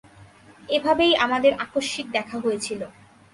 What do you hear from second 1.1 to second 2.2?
আমাদের আকস্মিক